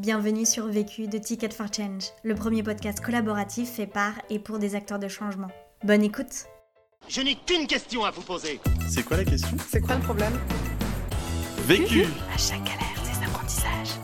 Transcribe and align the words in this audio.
Bienvenue 0.00 0.46
sur 0.46 0.66
Vécu 0.66 1.08
de 1.08 1.18
Ticket 1.18 1.50
for 1.50 1.66
Change, 1.70 2.04
le 2.24 2.34
premier 2.34 2.62
podcast 2.62 3.04
collaboratif 3.04 3.68
fait 3.68 3.86
par 3.86 4.14
et 4.30 4.38
pour 4.38 4.58
des 4.58 4.74
acteurs 4.74 4.98
de 4.98 5.08
changement. 5.08 5.48
Bonne 5.84 6.02
écoute 6.02 6.46
Je 7.06 7.20
n'ai 7.20 7.34
qu'une 7.34 7.66
question 7.66 8.06
à 8.06 8.10
vous 8.10 8.22
poser. 8.22 8.60
C'est 8.88 9.02
quoi 9.02 9.18
la 9.18 9.26
question? 9.26 9.54
C'est 9.68 9.82
quoi 9.82 9.96
le 9.96 10.00
problème? 10.00 10.32
Vécu 11.66 12.04
À 12.32 12.38
chaque 12.38 12.64
galère, 12.64 13.02
des 13.04 13.26
apprentissages. 13.26 14.00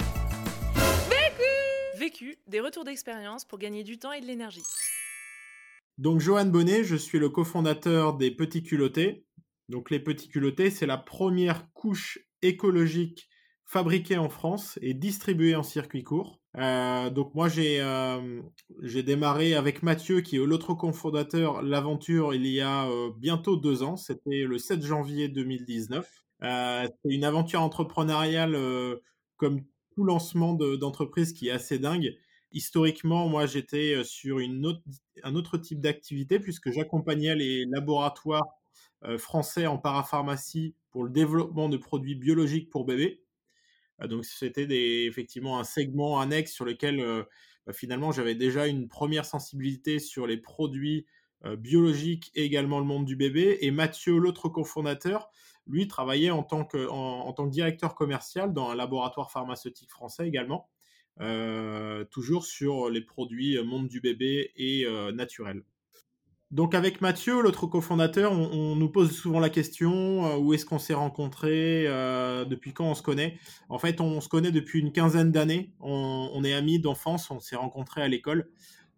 Vécu, 1.98 2.36
des 2.46 2.60
retours 2.60 2.84
d'expérience 2.84 3.46
pour 3.46 3.58
gagner 3.58 3.82
du 3.82 3.98
temps 3.98 4.12
et 4.12 4.20
de 4.20 4.26
l'énergie. 4.26 4.64
Donc 5.96 6.20
Johan 6.20 6.44
Bonnet, 6.44 6.84
je 6.84 6.96
suis 6.96 7.18
le 7.18 7.30
cofondateur 7.30 8.18
des 8.18 8.30
Petits 8.30 8.62
Culottés. 8.62 9.24
Donc 9.70 9.90
les 9.90 10.00
Petits 10.00 10.28
Culottés, 10.28 10.68
c'est 10.68 10.84
la 10.84 10.98
première 10.98 11.72
couche 11.72 12.18
écologique 12.42 13.30
fabriqué 13.67 14.17
en 14.17 14.29
France 14.29 14.79
et 14.80 14.95
distribué 14.95 15.56
en 15.56 15.65
circuit 15.65 16.05
court. 16.05 16.41
Euh, 16.57 17.11
donc 17.11 17.34
moi 17.34 17.48
j'ai 17.48 17.80
euh, 17.80 18.41
j'ai 18.80 19.02
démarré 19.02 19.55
avec 19.55 19.83
Mathieu 19.83 20.23
qui 20.23 20.37
est 20.37 20.38
l'autre 20.38 20.73
cofondateur 20.73 21.61
l'aventure 21.61 22.33
il 22.33 22.47
y 22.47 22.62
a 22.62 22.88
euh, 22.88 23.10
bientôt 23.19 23.57
deux 23.57 23.83
ans. 23.83 23.97
C'était 23.97 24.45
le 24.45 24.57
7 24.57 24.83
janvier 24.83 25.29
2019. 25.29 26.09
c'est 26.41 26.91
une 27.05 27.24
aventure 27.24 27.60
entrepreneuriale 27.60 28.57
comme 29.37 29.62
tout 29.95 30.05
lancement 30.05 30.55
d'entreprise 30.55 31.33
qui 31.33 31.48
est 31.48 31.52
assez 31.52 31.79
dingue. 31.79 32.15
Historiquement, 32.52 33.29
moi 33.29 33.46
j'étais 33.46 34.02
sur 34.05 34.38
une 34.38 34.65
autre, 34.65 34.80
un 35.24 35.35
autre 35.35 35.59
type 35.59 35.80
d'activité 35.80 36.38
puisque 36.38 36.71
j'accompagnais 36.71 37.35
les 37.35 37.65
laboratoires 37.66 38.46
français 39.19 39.66
en 39.66 39.79
parapharmacie 39.79 40.74
pour 40.91 41.05
le 41.05 41.10
développement 41.10 41.69
de 41.69 41.77
produits 41.77 42.15
biologiques 42.15 42.71
pour 42.71 42.85
bébés. 42.85 43.26
Ah, 43.98 44.09
donc 44.09 44.24
c'était 44.24 45.06
effectivement 45.06 45.59
un 45.59 45.64
segment 45.64 46.20
annexe 46.20 46.52
sur 46.52 46.64
lequel 46.64 47.04
bah, 47.66 47.73
finalement 47.73 48.12
j'avais 48.12 48.34
déjà 48.34 48.66
une 48.66 48.88
première 48.88 49.24
sensibilité 49.24 49.98
sur 49.98 50.26
les 50.26 50.37
produits 50.37 51.07
biologiques 51.59 52.30
et 52.34 52.45
également 52.45 52.79
le 52.79 52.87
monde 52.87 53.04
du 53.04 53.16
bébé. 53.16 53.59
Et 53.60 53.71
Mathieu, 53.71 54.18
l'autre 54.18 54.48
cofondateur, 54.48 55.30
lui 55.66 55.88
travaillait 55.88 56.30
en 56.30 56.43
tant, 56.43 56.65
que, 56.65 57.46
directeur 57.48 57.95
commercial 57.95 58.52
dans 58.52 58.71
un 58.71 58.74
laboratoire 58.74 59.30
pharmaceutique 59.30 59.90
français 59.90 60.26
également, 60.26 60.68
toujours 62.10 62.45
sur 62.45 62.90
les 62.90 63.01
produits 63.01 63.62
monde 63.62 63.88
du 63.88 64.00
bébé 64.00 64.53
et 64.56 64.87
naturels. 65.12 65.62
Donc 66.53 66.75
avec 66.75 67.00
Mathieu, 67.00 67.43
l'autre 67.43 67.66
cofondateur, 67.66 68.31
on, 68.31 68.77
nous 68.77 68.89
pose 68.89 69.11
souvent 69.11 69.41
la 69.41 69.50
question 69.50 70.27
euh, 70.27 70.37
où 70.37 70.55
est-ce 70.55 70.65
qu'on 70.65 70.78
s'est 70.78 70.94
rencontrés, 70.94 71.87
euh, 71.89 72.44
depuis 72.44 72.72
quand 72.72 72.84
on 72.84 72.94
se 72.94 73.03
connaît? 73.03 73.37
En 73.69 73.78
fait, 73.78 74.00
on, 74.00 74.21
se 74.21 74.28
connaît 74.28 74.53
depuis 74.53 74.78
une 74.78 74.93
quinzaine 74.93 75.33
d'années. 75.33 75.72
On, 75.81 76.44
est 76.44 76.55
amis 76.55 76.78
d'enfance, 76.78 77.31
on 77.33 77.41
s'est 77.41 77.56
rencontrés 77.56 78.03
à 78.03 78.09
l'école 78.09 78.49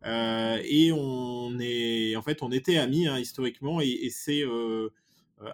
euh, 0.05 0.61
et 0.63 0.93
on 0.93 1.59
est, 1.59 2.17
en 2.17 2.23
fait, 2.23 2.43
on 2.43 2.53
était 2.53 2.77
amis 2.77 3.09
hein, 3.09 3.19
historiquement 3.19 3.81
et, 3.81 4.09
c'est 4.11 4.43
euh, 4.43 4.91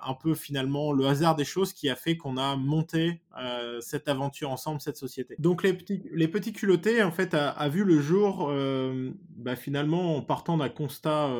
un 0.02 0.14
peu 0.14 0.34
finalement 0.34 0.92
le 0.92 1.06
hasard 1.06 1.36
des 1.36 1.44
choses 1.44 1.72
qui 1.72 1.88
a 1.88 1.96
fait 1.96 2.16
qu'on 2.16 2.36
a 2.36 2.56
monté 2.56 3.20
euh, 3.40 3.80
cette 3.80 4.08
aventure 4.08 4.50
ensemble, 4.50 4.80
cette 4.80 4.96
société. 4.96 5.36
Donc 5.38 5.62
les 5.62 5.74
petits, 5.74 6.02
les 6.12 6.28
petits 6.28 6.52
culottés 6.52 7.02
en 7.02 7.10
fait 7.10 7.34
a, 7.34 7.68
vu 7.68 7.84
le 7.84 8.00
jour 8.00 8.48
euh, 8.50 9.10
bah, 9.36 9.56
finalement 9.56 10.16
en 10.16 10.22
partant 10.22 10.56
d'un 10.56 10.68
constat 10.68 11.30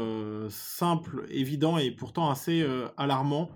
simple, 0.48 1.26
évident 1.30 1.78
et 1.78 1.90
pourtant 1.90 2.30
assez 2.30 2.66
alarmant. 2.96 3.50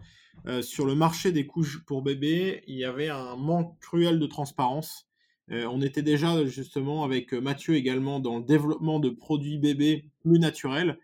sur 0.60 0.86
le 0.86 0.94
marché 0.94 1.32
des 1.32 1.46
couches 1.46 1.84
pour 1.84 2.02
bébés, 2.02 2.62
il 2.66 2.76
y 2.76 2.84
avait 2.84 3.08
un 3.08 3.36
manque 3.36 3.78
cruel 3.80 4.18
de 4.18 4.26
transparence. 4.26 5.08
on 5.50 5.82
était 5.82 6.02
déjà 6.02 6.44
justement 6.46 7.04
avec 7.04 7.32
Mathieu 7.32 7.74
également 7.74 8.20
dans 8.20 8.38
le 8.38 8.44
développement 8.44 9.00
de 9.00 9.10
produits 9.10 9.58
bébés 9.58 10.10
plus 10.20 10.38
naturels. 10.38 10.98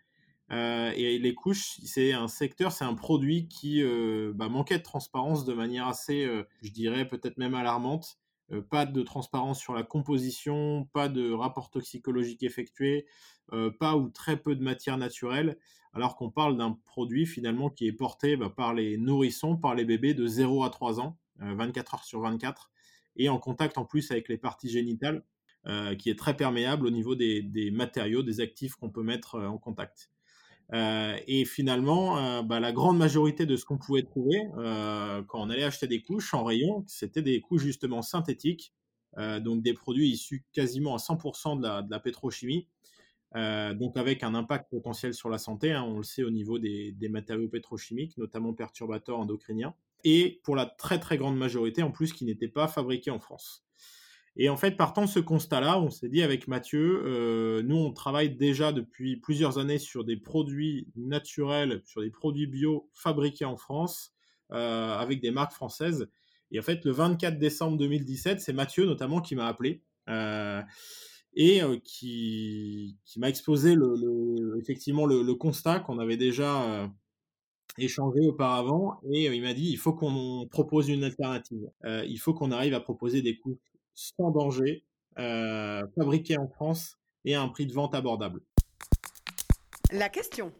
Euh, 0.51 0.91
et 0.95 1.17
les 1.17 1.33
couches, 1.33 1.79
c'est 1.83 2.13
un 2.13 2.27
secteur, 2.27 2.71
c'est 2.71 2.85
un 2.85 2.93
produit 2.93 3.47
qui 3.47 3.81
euh, 3.81 4.31
bah, 4.35 4.47
manquait 4.49 4.77
de 4.77 4.83
transparence 4.83 5.43
de 5.45 5.53
manière 5.53 5.87
assez, 5.87 6.23
euh, 6.25 6.43
je 6.61 6.69
dirais 6.69 7.07
peut-être 7.07 7.37
même 7.37 7.55
alarmante. 7.55 8.19
pas 8.69 8.85
de 8.85 9.01
transparence 9.01 9.59
sur 9.59 9.73
la 9.73 9.83
composition, 9.83 10.87
pas 10.93 11.09
de 11.09 11.31
rapport 11.31 11.71
toxicologique 11.71 12.43
effectué, 12.43 13.07
pas 13.79 13.97
ou 13.97 14.09
très 14.09 14.37
peu 14.37 14.55
de 14.55 14.63
matière 14.63 14.97
naturelle, 14.99 15.57
alors 15.93 16.15
qu'on 16.15 16.29
parle 16.29 16.55
d'un 16.57 16.73
produit 16.85 17.25
finalement 17.25 17.71
qui 17.71 17.87
est 17.87 17.93
porté 17.93 18.37
bah, 18.37 18.51
par 18.55 18.75
les 18.75 18.97
nourrissons, 18.97 19.57
par 19.57 19.73
les 19.75 19.83
bébés 19.85 20.13
de 20.13 20.27
0 20.27 20.63
à 20.63 20.69
3 20.69 20.99
ans, 20.99 21.17
24 21.39 21.95
heures 21.95 22.03
sur 22.03 22.21
24, 22.21 22.69
et 23.17 23.29
en 23.29 23.39
contact 23.39 23.79
en 23.79 23.85
plus 23.85 24.11
avec 24.11 24.29
les 24.29 24.37
parties 24.37 24.69
génitales, 24.69 25.23
qui 25.97 26.11
est 26.11 26.19
très 26.19 26.37
perméable 26.37 26.85
au 26.85 26.91
niveau 26.91 27.15
des 27.15 27.71
matériaux, 27.73 28.21
des 28.21 28.41
actifs 28.41 28.75
qu'on 28.75 28.91
peut 28.91 29.03
mettre 29.03 29.39
en 29.39 29.57
contact. 29.57 30.11
Euh, 30.73 31.17
et 31.27 31.45
finalement, 31.45 32.17
euh, 32.17 32.41
bah, 32.41 32.59
la 32.59 32.71
grande 32.71 32.97
majorité 32.97 33.45
de 33.45 33.55
ce 33.55 33.65
qu'on 33.65 33.77
pouvait 33.77 34.01
trouver 34.01 34.47
euh, 34.57 35.21
quand 35.27 35.41
on 35.41 35.49
allait 35.49 35.63
acheter 35.63 35.87
des 35.87 36.01
couches 36.01 36.33
en 36.33 36.43
rayon, 36.43 36.83
c'était 36.87 37.21
des 37.21 37.39
couches 37.39 37.63
justement 37.63 38.01
synthétiques, 38.01 38.73
donc 39.39 39.61
des 39.63 39.73
produits 39.73 40.09
issus 40.09 40.43
quasiment 40.51 40.93
à 40.93 40.97
100% 40.97 41.61
de 41.61 41.89
la, 41.89 41.99
pétrochimie, 42.01 42.67
donc 43.33 43.95
avec 43.95 44.23
un 44.23 44.35
impact 44.35 44.69
potentiel 44.69 45.13
sur 45.13 45.29
la 45.29 45.37
santé, 45.37 45.71
hein, 45.71 45.83
on 45.83 45.99
le 45.99 46.03
sait 46.03 46.23
au 46.25 46.31
niveau 46.31 46.59
des, 46.59 46.91
des, 46.91 47.07
matériaux 47.07 47.47
pétrochimiques, 47.47 48.17
notamment 48.17 48.53
perturbateurs 48.53 49.17
endocriniens, 49.17 49.73
et 50.03 50.41
pour 50.43 50.57
la 50.57 50.65
très 50.65 50.99
très 50.99 51.17
grande 51.17 51.37
majorité 51.37 51.81
en 51.81 51.91
plus 51.91 52.11
qui 52.11 52.25
n'étaient 52.25 52.49
pas 52.49 52.67
fabriqués 52.67 53.09
en 53.09 53.21
France. 53.21 53.65
Et 54.37 54.49
en 54.49 54.57
fait, 54.57 54.71
partant 54.71 55.03
de 55.03 55.09
ce 55.09 55.19
constat-là, 55.19 55.79
on 55.79 55.89
s'est 55.89 56.09
dit 56.09 56.21
avec 56.21 56.47
Mathieu, 56.47 57.03
euh, 57.05 57.63
nous, 57.63 57.77
on 57.77 57.93
travaille 57.93 58.35
déjà 58.35 58.73
depuis 58.73 59.15
plusieurs 59.15 59.59
années 59.59 59.79
sur 59.79 60.03
des 60.03 60.17
produits 60.17 60.87
naturels, 60.97 61.81
sur 61.85 62.01
des 62.01 62.09
produits 62.09 62.47
bio 62.47 62.89
fabriqués 62.93 63.45
en 63.45 63.55
France, 63.55 64.13
euh, 64.51 64.93
avec 64.97 65.21
des 65.21 65.31
marques 65.31 65.53
françaises. 65.53 66.09
Et 66.51 66.59
en 66.59 66.63
fait, 66.63 66.83
le 66.83 66.91
24 66.91 67.39
décembre 67.39 67.77
2017, 67.77 68.41
c'est 68.41 68.51
Mathieu 68.51 68.85
notamment 68.85 69.21
qui 69.21 69.35
m'a 69.35 69.47
appelé 69.47 69.81
euh, 70.09 70.61
et 71.33 71.61
qui, 71.83 72.97
m'a 73.15 73.29
exposé 73.29 73.73
le, 73.73 74.57
effectivement 74.59 75.05
le, 75.05 75.33
constat 75.33 75.79
qu'on 75.79 75.97
avait 75.97 76.17
déjà 76.17 76.89
échangé 77.77 78.19
auparavant. 78.27 78.99
Et 79.11 79.25
il 79.25 79.41
m'a 79.41 79.53
dit, 79.53 79.69
il 79.69 79.77
faut 79.77 79.93
qu'on 79.93 80.47
propose 80.49 80.89
une 80.89 81.03
alternative. 81.05 81.69
il 81.85 82.17
faut 82.17 82.33
qu'on 82.33 82.51
arrive 82.51 82.73
à 82.73 82.79
proposer 82.79 83.21
des 83.21 83.37
coûts 83.37 83.59
sans 83.95 84.29
danger, 84.29 84.83
euh, 85.17 85.81
fabriqué 85.97 86.37
en 86.37 86.47
France 86.47 86.97
et 87.23 87.33
à 87.35 87.41
un 87.41 87.47
prix 87.47 87.65
de 87.65 87.73
vente 87.73 87.95
abordable. 87.95 88.41
La 89.91 90.09
question. 90.09 90.51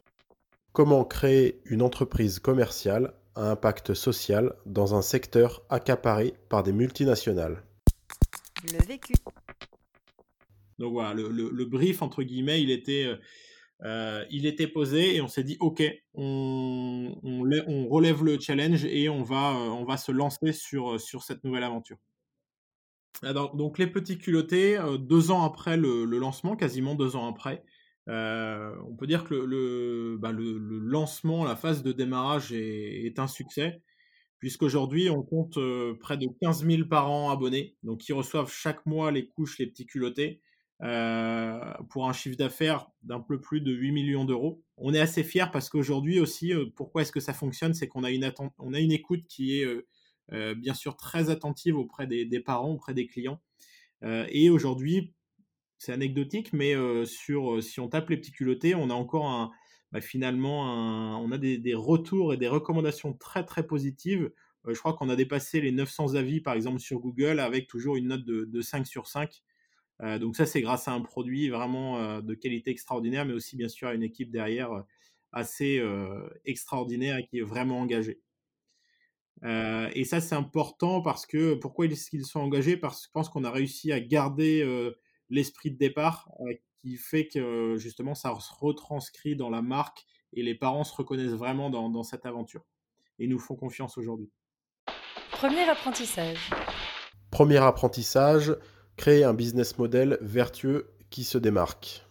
Comment 0.72 1.04
créer 1.04 1.60
une 1.66 1.82
entreprise 1.82 2.38
commerciale 2.38 3.14
à 3.34 3.50
impact 3.50 3.94
social 3.94 4.54
dans 4.64 4.94
un 4.94 5.02
secteur 5.02 5.62
accaparé 5.68 6.34
par 6.48 6.62
des 6.62 6.72
multinationales? 6.72 7.62
Le 8.72 8.84
vécu. 8.84 9.14
Donc 10.78 10.92
voilà, 10.92 11.14
le, 11.14 11.64
brief, 11.64 12.02
entre 12.02 12.22
guillemets, 12.22 12.62
il 12.62 12.70
était, 12.70 13.10
euh, 13.82 14.24
il 14.30 14.46
était 14.46 14.66
posé 14.66 15.16
et 15.16 15.20
on 15.20 15.28
s'est 15.28 15.44
dit, 15.44 15.56
OK, 15.60 15.82
on, 16.14 17.18
on, 17.22 17.88
relève 17.88 18.22
le 18.24 18.38
challenge 18.38 18.84
et 18.84 19.08
on 19.08 19.22
va, 19.22 19.52
euh, 19.52 19.68
on 19.68 19.84
va 19.84 19.96
se 19.96 20.12
lancer 20.12 20.52
sur, 20.52 21.00
sur 21.00 21.22
cette 21.22 21.44
nouvelle 21.44 21.64
aventure 21.64 21.96
donc 23.22 23.78
les 23.78 23.86
petits 23.86 24.18
culottés, 24.18 24.78
euh, 24.78 24.98
deux 24.98 25.30
ans 25.30 25.44
après 25.44 25.76
le, 25.76 26.04
lancement, 26.04 26.56
quasiment 26.56 26.94
deux 26.94 27.16
ans 27.16 27.28
après, 27.28 27.64
euh, 28.08 28.72
on 28.86 28.94
peut 28.94 29.06
dire 29.06 29.24
que 29.24 30.16
bah, 30.16 30.32
le, 30.32 30.58
lancement, 30.58 31.44
la 31.44 31.56
phase 31.56 31.82
de 31.82 31.92
démarrage 31.92 32.52
est, 32.52 33.18
un 33.18 33.26
succès, 33.26 33.82
puisqu'aujourd'hui 34.38 35.10
on 35.10 35.22
compte 35.22 35.56
euh, 35.56 35.94
près 35.98 36.16
de 36.16 36.26
15 36.40 36.66
000 36.66 36.88
parents 36.88 37.30
abonnés, 37.30 37.76
donc 37.82 38.00
qui 38.00 38.12
reçoivent 38.12 38.50
chaque 38.52 38.84
mois 38.86 39.10
les 39.10 39.26
couches, 39.26 39.58
les 39.58 39.66
petits 39.66 39.86
culottés, 39.86 40.40
pour 41.88 42.06
un 42.06 42.12
chiffre 42.12 42.36
d'affaires 42.36 42.86
d'un 43.02 43.20
peu 43.20 43.40
plus 43.40 43.62
de 43.62 43.72
8 43.72 43.92
millions 43.92 44.26
d'euros. 44.26 44.62
On 44.76 44.92
est 44.92 45.00
assez 45.00 45.24
fiers 45.24 45.46
parce 45.50 45.70
qu'aujourd'hui 45.70 46.20
aussi, 46.20 46.52
pourquoi 46.74 47.00
est-ce 47.00 47.12
que 47.12 47.20
ça 47.20 47.32
fonctionne? 47.32 47.72
C'est 47.72 47.88
qu'on 47.88 48.04
a 48.04 48.10
une, 48.10 48.92
écoute 48.92 49.24
qui 49.26 49.58
est 49.58 49.66
bien 50.30 50.74
sûr 50.74 50.96
très 50.96 51.30
attentive 51.30 51.76
auprès 51.76 52.06
des, 52.06 52.40
parents, 52.40 52.72
auprès 52.72 52.94
des 52.94 53.06
clients. 53.06 53.40
Euh, 54.02 54.26
et 54.30 54.50
aujourd'hui, 54.50 55.14
c'est 55.78 55.92
anecdotique, 55.92 56.52
mais 56.52 56.74
euh, 56.74 57.04
sur, 57.04 57.62
si 57.62 57.80
on 57.80 57.88
tape 57.88 58.10
les 58.10 58.16
petits 58.16 58.32
culottés, 58.32 58.74
on 58.74 58.90
a 58.90 58.94
encore 58.94 59.26
un, 59.26 59.50
bah, 59.92 60.00
finalement, 60.00 61.20
on 61.20 61.30
a 61.32 61.38
des, 61.38 61.74
retours 61.74 62.34
et 62.34 62.36
des 62.36 62.48
recommandations 62.48 63.12
très 63.14 63.44
très 63.44 63.66
positives. 63.66 64.30
je 64.66 64.78
crois 64.78 64.94
qu'on 64.94 65.08
a 65.08 65.16
dépassé 65.16 65.60
les 65.60 65.72
900 65.72 66.14
avis, 66.14 66.40
par 66.40 66.54
exemple, 66.54 66.80
sur 66.80 66.98
Google, 67.00 67.40
avec 67.40 67.66
toujours 67.68 67.96
une 67.96 68.08
note 68.08 68.24
de, 68.24 68.60
5 68.60 68.86
sur 68.86 69.06
5. 69.06 69.42
donc 70.20 70.36
ça, 70.36 70.46
c'est 70.46 70.60
grâce 70.60 70.88
à 70.88 70.92
un 70.92 71.00
produit 71.00 71.48
vraiment 71.50 72.20
de 72.20 72.34
qualité 72.34 72.70
extraordinaire, 72.70 73.24
mais 73.26 73.32
aussi 73.34 73.56
bien 73.56 73.68
sûr 73.68 73.88
à 73.88 73.94
une 73.94 74.02
équipe 74.02 74.30
derrière 74.30 74.70
assez 75.32 75.82
extraordinaire 76.44 77.18
et 77.18 77.26
qui 77.26 77.38
est 77.38 77.42
vraiment 77.42 77.80
engagée. 77.80 78.20
Euh, 79.44 79.90
et 79.94 80.04
ça, 80.04 80.20
c'est 80.20 80.34
important 80.34 81.02
parce 81.02 81.26
que 81.26 81.54
pourquoi 81.54 81.86
ils, 81.86 81.96
sont 81.96 82.40
engagés? 82.40 82.76
Parce 82.76 83.02
que 83.02 83.06
je 83.06 83.12
pense 83.12 83.28
qu'on 83.28 83.44
a 83.44 83.50
réussi 83.50 83.92
à 83.92 84.00
garder 84.00 84.62
euh, 84.62 84.98
l'esprit 85.28 85.70
de 85.70 85.76
départ 85.76 86.30
euh, 86.40 86.54
qui 86.82 86.96
fait 86.96 87.26
que 87.26 87.76
justement 87.76 88.14
ça 88.14 88.34
se 88.40 88.52
retranscrit 88.58 89.36
dans 89.36 89.50
la 89.50 89.62
marque 89.62 90.04
et 90.32 90.42
les 90.42 90.54
parents 90.54 90.84
se 90.84 90.94
reconnaissent 90.94 91.32
vraiment 91.32 91.70
dans, 91.70 91.90
dans 91.90 92.02
cette 92.02 92.26
aventure 92.26 92.64
et 93.18 93.26
nous 93.26 93.38
font 93.38 93.56
confiance 93.56 93.98
aujourd'hui. 93.98 94.30
Premier 95.32 95.68
apprentissage. 95.68 96.50
Premier 97.30 97.58
apprentissage, 97.58 98.56
créer 98.96 99.24
un 99.24 99.34
business 99.34 99.78
model 99.78 100.18
vertueux 100.20 100.94
qui 101.10 101.24
se 101.24 101.38
démarque. 101.38 102.04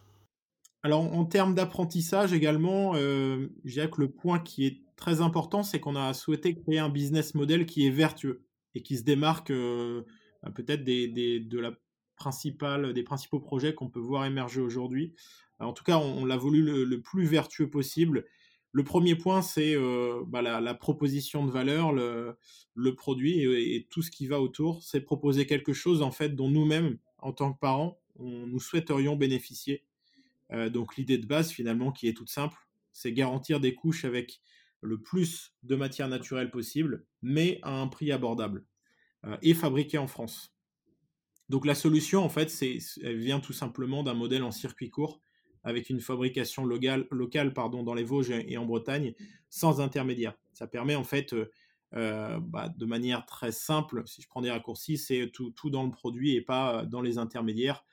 Alors 0.82 1.00
en 1.00 1.24
termes 1.24 1.54
d'apprentissage 1.54 2.32
également, 2.32 2.94
je 2.94 3.48
dirais 3.64 3.90
que 3.90 4.00
le 4.00 4.10
point 4.10 4.38
qui 4.38 4.66
est 4.66 4.85
très 4.96 5.20
important, 5.20 5.62
c'est 5.62 5.80
qu'on 5.80 5.96
a 5.96 6.12
souhaité 6.14 6.54
créer 6.54 6.78
un 6.78 6.88
business 6.88 7.34
model 7.34 7.66
qui 7.66 7.86
est 7.86 7.90
vertueux 7.90 8.42
et 8.74 8.82
qui 8.82 8.96
se 8.96 9.04
démarque 9.04 9.50
euh, 9.50 10.02
bah, 10.42 10.50
peut-être 10.50 10.84
des, 10.84 11.40
de 11.40 11.58
la 11.58 11.72
principale, 12.16 12.92
des 12.92 13.02
principaux 13.02 13.40
projets 13.40 13.74
qu'on 13.74 13.88
peut 13.88 14.00
voir 14.00 14.24
émerger 14.24 14.60
aujourd'hui. 14.60 15.14
En 15.58 15.72
tout 15.72 15.84
cas, 15.84 15.98
on, 15.98 16.24
l'a 16.24 16.36
voulu 16.36 16.84
le, 16.84 17.00
plus 17.00 17.24
vertueux 17.24 17.70
possible. 17.70 18.26
Le 18.72 18.84
premier 18.84 19.14
point, 19.14 19.40
c'est 19.40 19.74
euh, 19.74 20.22
bah, 20.26 20.42
la, 20.42 20.74
proposition 20.74 21.46
de 21.46 21.50
valeur, 21.50 21.92
le, 21.92 22.94
produit 22.94 23.40
et, 23.40 23.86
tout 23.88 24.02
ce 24.02 24.10
qui 24.10 24.26
va 24.26 24.40
autour. 24.40 24.82
C'est 24.82 25.00
proposer 25.00 25.46
quelque 25.46 25.72
chose 25.72 26.02
en 26.02 26.10
fait 26.10 26.34
dont 26.34 26.50
nous-mêmes, 26.50 26.98
en 27.18 27.32
tant 27.32 27.52
que 27.52 27.58
parents, 27.58 27.98
nous 28.18 28.60
souhaiterions 28.60 29.16
bénéficier. 29.16 29.84
Euh, 30.52 30.68
donc 30.68 30.96
l'idée 30.96 31.18
de 31.18 31.26
base 31.26 31.50
finalement, 31.50 31.90
qui 31.92 32.08
est 32.08 32.14
toute 32.14 32.30
simple, 32.30 32.58
c'est 32.92 33.12
garantir 33.12 33.60
des 33.60 33.74
couches 33.74 34.04
avec 34.04 34.40
le 34.80 35.00
plus 35.00 35.54
de 35.62 35.76
matière 35.76 36.08
naturelle 36.08 36.50
possible, 36.50 37.06
mais 37.22 37.58
à 37.62 37.80
un 37.80 37.88
prix 37.88 38.12
abordable 38.12 38.64
euh, 39.24 39.36
et 39.42 39.54
fabriqué 39.54 39.98
en 39.98 40.06
France. 40.06 40.54
Donc 41.48 41.64
la 41.64 41.74
solution, 41.74 42.22
en 42.22 42.28
fait, 42.28 42.50
c'est, 42.50 42.78
elle 43.02 43.18
vient 43.18 43.40
tout 43.40 43.52
simplement 43.52 44.02
d'un 44.02 44.14
modèle 44.14 44.42
en 44.42 44.50
circuit 44.50 44.90
court 44.90 45.20
avec 45.62 45.90
une 45.90 46.00
fabrication 46.00 46.64
locale, 46.64 47.08
dans 47.52 47.94
les 47.94 48.04
Vosges 48.04 48.30
et 48.30 48.56
en 48.56 48.66
Bretagne 48.66 49.14
sans 49.48 49.80
intermédiaire. 49.80 50.36
Ça 50.52 50.68
permet 50.68 50.94
en 50.94 51.02
fait, 51.02 51.32
euh, 51.32 51.50
euh, 51.94 52.38
bah, 52.40 52.68
de 52.68 52.86
manière 52.86 53.26
très 53.26 53.50
simple, 53.50 54.04
si 54.06 54.22
je 54.22 54.28
prends 54.28 54.42
des 54.42 54.50
raccourcis, 54.50 54.96
c'est 54.96 55.32
tout, 55.32 55.70
dans 55.70 55.84
le 55.84 55.90
produit 55.90 56.36
et 56.36 56.40
pas 56.40 56.84
dans 56.84 57.00
les 57.00 57.18
intermédiaires, 57.18 57.84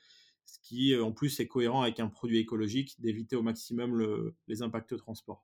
ce 0.45 0.59
qui 0.59 0.95
en 0.95 1.11
plus 1.11 1.39
est 1.39 1.47
cohérent 1.47 1.81
avec 1.81 1.99
un 1.99 2.09
produit 2.09 2.37
écologique, 2.37 2.99
d'éviter 2.99 3.35
au 3.35 3.41
maximum 3.41 4.33
les 4.47 4.61
impacts 4.61 4.91
de 4.91 4.97
transport. 4.97 5.43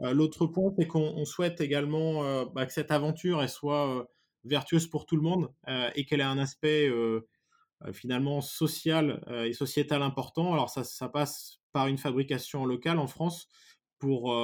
Euh, 0.00 0.12
l'autre 0.12 0.46
point, 0.46 0.72
c'est 0.78 0.86
qu'on 0.86 1.24
souhaite 1.24 1.60
également 1.60 2.24
euh, 2.24 2.44
bah, 2.46 2.66
que 2.66 2.72
cette 2.72 2.90
aventure 2.90 3.48
soit 3.48 3.88
euh, 3.88 4.04
vertueuse 4.44 4.86
pour 4.86 5.06
tout 5.06 5.16
le 5.16 5.22
monde 5.22 5.52
et 5.94 6.04
qu'elle 6.04 6.20
ait 6.20 6.24
un 6.24 6.36
aspect 6.36 6.92
finalement 7.94 8.42
social 8.42 9.24
et 9.46 9.54
sociétal 9.54 10.02
important. 10.02 10.52
Alors 10.52 10.68
ça, 10.68 10.84
ça, 10.84 11.08
passe 11.08 11.60
par 11.72 11.86
une 11.86 11.96
fabrication 11.96 12.66
locale 12.66 12.98
en 12.98 13.06
France. 13.06 13.48
Pour, 13.98 14.36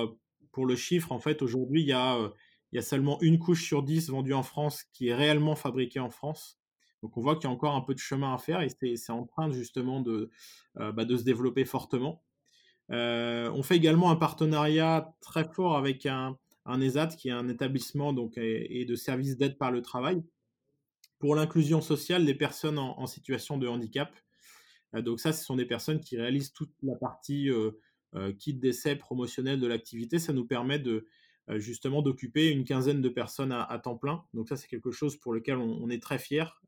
pour 0.53 0.65
le 0.65 0.75
chiffre, 0.75 1.13
en 1.13 1.19
fait, 1.19 1.43
aujourd'hui, 1.43 1.83
il 1.83 1.89
y 1.89 1.93
a, 1.93 2.19
il 2.73 2.77
y 2.77 2.79
a 2.79 2.83
seulement 2.83 3.21
une 3.21 3.39
couche 3.39 3.63
sur 3.63 3.83
dix 3.83 4.09
vendue 4.09 4.33
en 4.33 4.43
France 4.43 4.85
qui 4.95 5.09
est 5.09 5.15
réellement 5.15 5.55
fabriquée 5.55 6.01
en 6.01 6.09
France. 6.09 6.59
Donc 7.03 7.19
on 7.19 7.21
voit 7.21 7.35
qu'il 7.35 7.45
y 7.45 7.49
a 7.49 7.51
encore 7.51 7.75
un 7.75 7.83
peu 7.83 7.93
de 7.93 7.99
chemin 7.99 8.33
à 8.33 8.39
faire 8.39 8.63
et 8.63 8.71
c'est 8.97 9.13
en 9.13 9.27
train 9.27 9.53
justement 9.53 10.01
de, 10.01 10.31
bah, 10.77 11.05
de 11.05 11.15
se 11.15 11.25
développer 11.25 11.67
fortement. 11.67 12.23
Euh, 12.91 13.51
on 13.55 13.63
fait 13.63 13.77
également 13.77 14.11
un 14.11 14.17
partenariat 14.17 15.15
très 15.21 15.45
fort 15.45 15.77
avec 15.77 16.07
un, 16.07 16.37
ESAT, 16.81 17.09
qui 17.09 17.29
est 17.29 17.33
un 17.33 17.49
établissement 17.49 18.15
et, 18.37 18.85
de 18.85 18.95
services 18.97 19.37
d'aide 19.37 19.59
par 19.59 19.71
le 19.71 19.83
travail, 19.83 20.23
pour 21.19 21.35
l'inclusion 21.35 21.81
sociale 21.81 22.25
des 22.25 22.35
personnes 22.35 22.79
en, 22.79 23.07
situation 23.07 23.59
de 23.59 23.69
handicap. 23.69 24.13
Euh, 24.95 25.03
donc 25.03 25.21
ça, 25.21 25.33
ce 25.33 25.45
sont 25.45 25.57
des 25.57 25.67
personnes 25.67 26.01
qui 26.01 26.17
réalisent 26.17 26.53
toute 26.53 26.73
la 26.83 26.97
partie 26.97 27.49
euh, 27.51 28.33
kit 28.39 28.55
d'essai 28.55 28.97
promotionnel 28.97 29.61
de 29.61 29.67
l'activité. 29.67 30.19
Ça 30.19 30.33
nous 30.33 30.47
permet 30.47 30.79
de 30.79 31.07
justement 31.57 32.01
d'occuper 32.01 32.49
une 32.51 32.63
quinzaine 32.63 33.03
de 33.03 33.09
personnes 33.09 33.51
à, 33.51 33.81
temps 33.83 33.97
plein. 33.97 34.23
Donc 34.35 34.49
ça, 34.49 34.57
c'est 34.57 34.69
quelque 34.69 34.93
chose 34.93 35.17
pour 35.17 35.33
lequel 35.33 35.57
on, 35.57 35.91
est 35.91 36.01
très 36.01 36.19
fier 36.19 36.61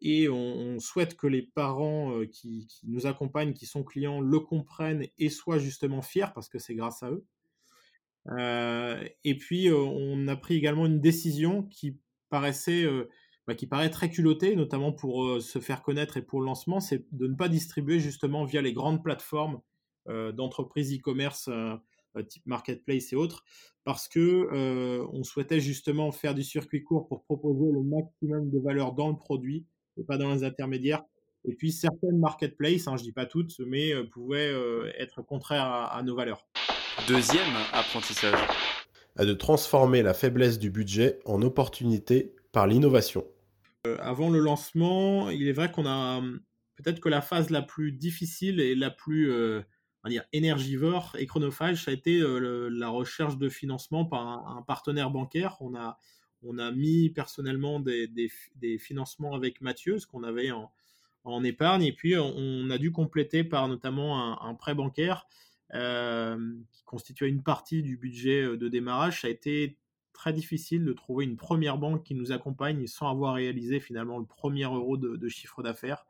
et 0.00 0.28
on, 0.28 0.78
souhaite 0.78 1.16
que 1.16 1.26
les 1.26 1.42
parents 1.42 2.12
euh, 2.12 2.26
qui, 2.26 2.68
nous 2.84 3.06
accompagnent, 3.06 3.52
qui 3.52 3.66
sont 3.66 3.82
clients, 3.82 4.20
le 4.20 4.38
comprennent 4.38 5.06
et 5.18 5.28
soient 5.28 5.58
justement 5.58 6.02
fiers 6.02 6.32
parce 6.34 6.48
que 6.48 6.58
c'est 6.58 6.74
grâce 6.74 7.02
à 7.02 7.10
eux. 7.10 7.24
Euh, 8.38 9.02
et 9.24 9.36
puis, 9.36 9.68
euh, 9.68 9.76
on 9.76 10.28
a 10.28 10.36
pris 10.36 10.54
également 10.54 10.86
une 10.86 11.00
décision 11.00 11.64
qui 11.64 11.98
paraissait, 12.30 12.86
bah, 13.46 13.54
qui 13.54 13.66
paraît 13.66 13.90
très 13.90 14.10
culottée, 14.10 14.54
notamment 14.54 14.92
pour 14.92 15.40
se 15.40 15.58
faire 15.58 15.82
connaître 15.82 16.16
et 16.18 16.22
pour 16.22 16.40
le 16.40 16.46
lancement, 16.46 16.78
c'est 16.78 17.06
de 17.12 17.26
ne 17.26 17.34
pas 17.34 17.48
distribuer 17.48 17.98
justement 18.00 18.44
via 18.44 18.60
les 18.60 18.74
grandes 18.74 19.02
plateformes 19.02 19.60
d'entreprises 20.06 20.94
e-commerce 20.94 21.48
type 22.28 22.44
marketplace 22.44 23.14
et 23.14 23.16
autres, 23.16 23.44
parce 23.84 24.08
que 24.08 25.06
on 25.10 25.24
souhaitait 25.24 25.60
justement 25.60 26.12
faire 26.12 26.34
du 26.34 26.42
circuit 26.42 26.84
court 26.84 27.08
pour 27.08 27.24
proposer 27.24 27.72
le 27.72 27.82
maximum 27.82 28.50
de 28.50 28.58
valeur 28.58 28.92
dans 28.92 29.08
le 29.08 29.16
produit 29.16 29.64
et 29.98 30.04
pas 30.04 30.16
dans 30.16 30.32
les 30.32 30.44
intermédiaires. 30.44 31.02
Et 31.44 31.54
puis 31.54 31.72
certaines 31.72 32.18
marketplaces, 32.18 32.88
hein, 32.88 32.96
je 32.96 33.02
dis 33.02 33.12
pas 33.12 33.26
toutes, 33.26 33.58
mais 33.60 33.94
euh, 33.94 34.04
pouvaient 34.04 34.50
euh, 34.50 34.90
être 34.98 35.22
contraires 35.22 35.64
à, 35.64 36.02
nos 36.02 36.16
valeurs. 36.16 36.46
Deuxième 37.06 37.54
apprentissage. 37.72 38.38
À 39.16 39.24
de 39.24 39.32
transformer 39.32 40.02
la 40.02 40.14
faiblesse 40.14 40.58
du 40.58 40.70
budget 40.70 41.18
en 41.24 41.42
opportunité 41.42 42.34
par 42.52 42.66
l'innovation. 42.66 43.24
Euh, 43.86 43.96
avant 44.00 44.30
le 44.30 44.40
lancement, 44.40 45.30
il 45.30 45.48
est 45.48 45.52
vrai 45.52 45.70
qu'on 45.70 45.86
a 45.86 46.18
hum, 46.18 46.40
peut-être 46.76 47.00
que 47.00 47.08
la 47.08 47.20
phase 47.20 47.50
la 47.50 47.62
plus 47.62 47.92
difficile 47.92 48.60
et 48.60 48.74
la 48.74 48.90
plus 48.90 49.32
on 50.04 50.08
dire, 50.08 50.24
énergivore 50.32 51.16
et 51.18 51.26
chronophage, 51.26 51.84
ça 51.84 51.90
a 51.90 51.94
été 51.94 52.20
la 52.20 52.88
recherche 52.88 53.36
de 53.36 53.48
financement 53.48 54.04
par 54.04 54.26
un, 54.26 54.58
un 54.58 54.62
partenaire 54.62 55.10
bancaire. 55.10 55.56
On 55.60 55.74
a 55.74 55.98
on 56.42 56.58
a 56.58 56.70
mis 56.70 57.10
personnellement 57.10 57.80
des, 57.80 58.30
financements 58.78 59.34
avec 59.34 59.60
Mathieu, 59.60 59.98
ce 59.98 60.06
qu'on 60.06 60.22
avait 60.22 60.50
en, 60.50 61.44
épargne, 61.44 61.82
et 61.82 61.92
puis 61.92 62.16
on, 62.16 62.70
a 62.70 62.78
dû 62.78 62.90
compléter 62.90 63.44
par 63.44 63.68
notamment 63.68 64.42
un, 64.42 64.54
prêt 64.54 64.74
bancaire 64.74 65.26
euh, 65.74 66.54
qui 66.72 66.82
constituait 66.84 67.28
une 67.28 67.42
partie 67.42 67.82
du 67.82 67.98
budget 67.98 68.42
euh, 68.42 68.56
de 68.56 68.68
démarrage. 68.68 69.20
Ça 69.20 69.26
a 69.26 69.30
été 69.30 69.76
très 70.14 70.32
difficile 70.32 70.84
de 70.84 70.92
trouver 70.92 71.26
une 71.26 71.36
première 71.36 71.76
banque 71.76 72.02
qui 72.02 72.14
nous 72.14 72.32
accompagne 72.32 72.86
sans 72.86 73.10
avoir 73.10 73.34
réalisé 73.34 73.78
finalement 73.78 74.18
le 74.18 74.24
premier 74.24 74.64
euro 74.64 74.96
de, 74.96 75.28
chiffre 75.28 75.62
d'affaires. 75.62 76.06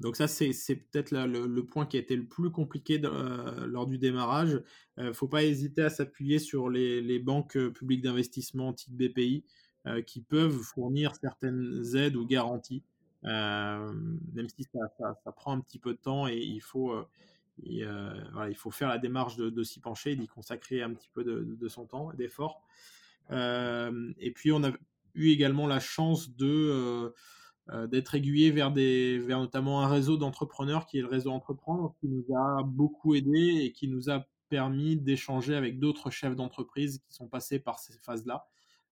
Donc 0.00 0.16
ça, 0.16 0.28
c'est 0.28 0.52
peut-être 0.76 1.10
le, 1.10 1.60
point 1.64 1.84
qui 1.84 1.96
a 1.96 2.00
été 2.00 2.14
le 2.14 2.24
plus 2.24 2.50
compliqué 2.50 3.00
euh, 3.04 3.66
lors 3.66 3.86
du 3.86 3.98
démarrage. 3.98 4.62
Il 4.96 5.04
ne 5.04 5.12
faut 5.12 5.28
pas 5.28 5.42
hésiter 5.42 5.82
à 5.82 5.90
s'appuyer 5.90 6.38
sur 6.38 6.68
les, 6.70 7.18
banques 7.18 7.58
publiques 7.70 8.02
d'investissement 8.02 8.72
type 8.72 8.96
BPI 8.96 9.44
euh, 9.88 10.02
qui 10.02 10.20
peuvent 10.20 10.60
fournir 10.60 11.14
certaines 11.14 11.84
aides 11.94 12.16
ou 12.16 12.26
garanties, 12.26 12.82
euh, 13.24 13.92
même 14.34 14.48
si 14.48 14.64
ça, 14.64 15.32
prend 15.32 15.52
un 15.52 15.60
petit 15.60 15.78
peu 15.78 15.92
de 15.92 15.98
temps 15.98 16.26
et 16.26 16.36
il 16.36 16.60
faut, 16.60 16.92
euh, 16.92 17.06
il 17.64 18.56
faut 18.56 18.70
faire 18.70 18.88
la 18.88 18.98
démarche 18.98 19.36
de, 19.36 19.62
s'y 19.62 19.80
pencher, 19.80 20.16
d'y 20.16 20.26
consacrer 20.26 20.82
un 20.82 20.92
petit 20.92 21.08
peu 21.14 21.24
de, 21.24 21.68
son 21.68 21.86
temps 21.86 22.12
et 22.12 22.16
d'effort. 22.16 22.66
et 23.30 24.32
puis 24.34 24.52
on 24.52 24.64
a 24.64 24.72
eu 25.14 25.30
également 25.30 25.66
la 25.66 25.80
chance 25.80 26.34
de 26.36 27.14
d'être 27.88 28.14
aiguillé 28.14 28.50
vers 28.50 28.72
des 28.72 29.18
vers 29.18 29.40
notamment 29.40 29.82
un 29.82 29.88
réseau 29.88 30.16
d'entrepreneurs 30.16 30.86
qui 30.86 30.98
est 30.98 31.02
le 31.02 31.08
réseau 31.08 31.30
Entreprendre 31.30 31.94
qui 32.00 32.08
nous 32.08 32.24
a 32.34 32.62
beaucoup 32.62 33.14
aidé 33.14 33.60
et 33.62 33.72
qui 33.72 33.88
nous 33.88 34.08
a 34.08 34.26
permis 34.48 34.96
d'échanger 34.96 35.54
avec 35.54 35.78
d'autres 35.78 36.10
chefs 36.10 36.34
d'entreprise 36.34 36.98
qui 36.98 37.12
sont 37.12 37.28
passés 37.28 37.58
par 37.58 37.78
ces 37.78 37.98
phases-là 37.98 38.46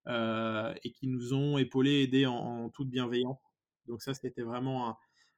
euh, 0.09 0.73
et 0.85 0.93
qui 0.93 1.09
nous 1.09 1.35
ont 1.35 1.59
épaulés, 1.59 2.03
aidés 2.03 2.27
en, 2.27 2.69
toute 2.71 2.89
bienveillance. 2.89 3.39
Donc 3.87 4.03
ça, 4.03 4.15
c'était 4.15 4.43
vraiment 4.43 4.97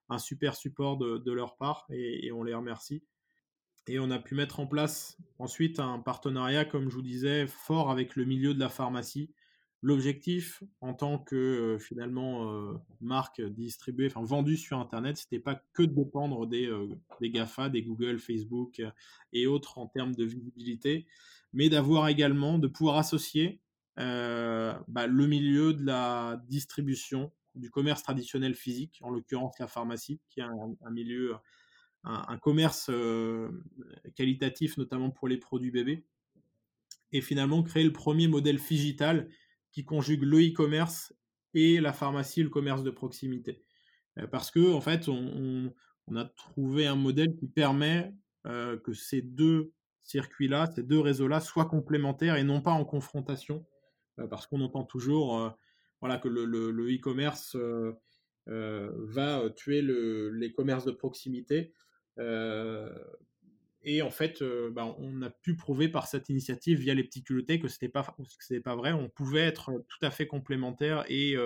un, 0.09 0.19
super 0.19 0.57
support 0.57 0.97
de, 0.97 1.33
leur 1.33 1.57
part 1.57 1.87
et, 1.91 2.31
on 2.33 2.43
les 2.43 2.55
remercie. 2.55 3.03
Et 3.87 3.99
on 3.99 4.11
a 4.11 4.19
pu 4.19 4.35
mettre 4.35 4.61
en 4.61 4.67
place 4.67 5.17
ensuite 5.39 5.81
un 5.81 5.99
partenariat, 5.99 6.67
comme 6.67 6.91
je 6.91 6.95
vous 6.95 7.03
disais, 7.03 7.47
fort 7.47 7.91
avec 7.91 8.17
le 8.17 8.25
milieu 8.25 8.53
de 8.53 8.61
la 8.61 8.69
pharmacie. 8.69 9.33
L'objectif, 9.81 10.63
en 10.81 10.93
tant 10.93 11.19
que 11.19 11.37
euh, 11.37 11.79
finalement 11.79 12.53
euh, 12.53 12.75
marque 13.01 13.41
distribuée, 13.41 14.09
enfin 14.09 14.25
vendue 14.25 14.57
sur 14.57 14.79
Internet, 14.79 15.17
c'était 15.19 15.39
pas 15.39 15.63
que 15.73 15.85
de 15.85 15.95
dépendre 15.95 16.47
des, 16.47 16.69
des 17.21 17.31
GAFA, 17.31 17.69
des 17.69 17.83
Google, 17.83 18.19
Facebook 18.19 18.83
et 19.33 19.47
autres 19.47 19.79
en 19.79 19.87
termes 19.87 20.15
de 20.15 20.25
visibilité, 20.25 21.07
mais 21.53 21.69
d'avoir 21.69 22.09
également, 22.09 22.59
de 22.59 22.67
pouvoir 22.67 22.97
associer 22.97 23.61
euh, 23.99 24.73
bah, 24.87 25.07
le 25.07 25.27
milieu 25.27 25.75
de 25.75 25.85
la 25.85 26.41
distribution, 26.49 27.33
du 27.55 27.71
commerce 27.71 28.03
traditionnel 28.03 28.55
physique, 28.55 29.01
en 29.03 29.11
l'occurrence 29.11 29.59
la 29.59 29.67
pharmacie, 29.67 30.21
qui 30.29 30.41
est 30.41 30.45
un, 30.45 30.91
milieu, 30.91 31.35
un, 32.05 32.39
commerce 32.39 32.89
euh, 32.91 33.51
qualitatif, 34.15 34.77
notamment 34.77 35.11
pour 35.11 35.27
les 35.27 35.39
produits 35.39 35.73
bébés, 35.73 36.05
et 37.11 37.21
finalement 37.21 37.63
créer 37.65 37.83
le 37.83 37.93
premier 37.93 38.29
modèle 38.29 38.59
digital 38.59 39.29
qui 39.73 39.85
conjugue 39.85 40.23
le 40.23 40.39
e-commerce 40.39 41.15
et 41.55 41.81
la 41.81 41.93
pharmacie, 41.93 42.43
le 42.43 42.51
commerce 42.51 42.83
de 42.83 42.91
proximité. 42.91 43.65
parce 44.31 44.51
que 44.51 44.73
en 44.73 44.81
fait, 44.81 45.09
on, 45.09 45.73
a 46.17 46.25
trouvé 46.25 46.87
un 46.87 46.97
modèle 46.97 47.37
qui 47.37 47.47
permet 47.49 48.15
que 48.45 48.93
ces 48.93 49.23
deux 49.23 49.73
circuits-là, 50.03 50.71
ces 50.75 50.83
deux 50.83 51.01
réseaux-là 51.01 51.41
soient 51.41 51.67
complémentaires 51.67 52.37
et 52.37 52.45
non 52.45 52.61
pas 52.61 52.71
en 52.71 52.85
confrontation, 52.85 53.67
parce 54.31 54.47
qu'on 54.47 54.61
entend 54.61 54.85
toujours 54.85 55.55
voilà, 56.01 56.19
que 56.19 56.29
le 56.29 56.95
e-commerce 56.95 57.57
va 58.47 59.51
tuer 59.57 59.83
les 59.83 60.53
commerces 60.53 60.85
de 60.85 60.93
proximité. 60.93 61.75
Et 63.83 64.03
en 64.03 64.11
fait, 64.11 64.43
bah, 64.73 64.95
on 64.99 65.23
a 65.23 65.31
pu 65.31 65.57
prouver 65.57 65.89
par 65.89 66.07
cette 66.07 66.29
initiative 66.29 66.81
via 66.81 66.95
les 66.95 67.05
petits 67.05 67.23
culottés 67.23 67.61
que 67.61 67.69
ce 67.69 67.75
n'était 67.75 67.89
pas, 67.89 68.15
pas 68.65 68.77
vrai. 68.77 68.93
On 68.93 69.09
pouvait 69.09 69.43
être 69.43 69.85
tout 69.89 69.99
à 70.03 70.11
fait 70.11 70.27
complémentaires 70.27 71.05
et, 71.09 71.37